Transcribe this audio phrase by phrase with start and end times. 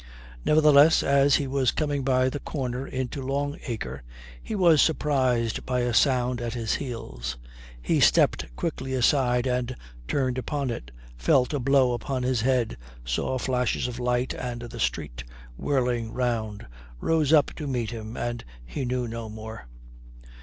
[0.43, 4.01] Nevertheless, as he was coming by the corner into Long Acre,
[4.41, 7.37] he was surprised by a sound at his heels.
[7.79, 9.75] He stepped quickly aside and
[10.07, 14.79] turned upon it, felt a blow upon his head, saw flashes of light and the
[14.79, 15.23] street,
[15.55, 16.65] whirling round,
[16.99, 19.67] rose up to meet him, and he knew no more.